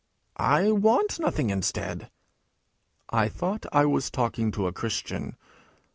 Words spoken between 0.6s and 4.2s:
want nothing instead.' 'I thought I was